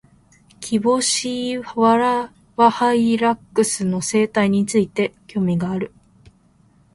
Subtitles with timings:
[0.59, 2.31] キボシイワ
[2.71, 5.93] ハイラックスの生態について、興味がある。